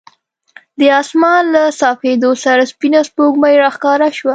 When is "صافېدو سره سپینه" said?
1.81-2.99